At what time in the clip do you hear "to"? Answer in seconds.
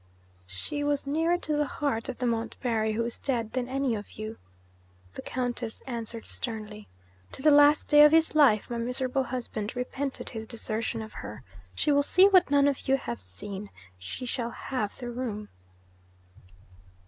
1.37-1.55, 7.31-7.43